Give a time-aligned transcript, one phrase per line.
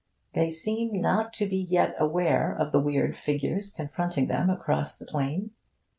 [0.33, 5.05] They seem not to be yet aware of the weird figures confronting them across the
[5.05, 5.51] plain.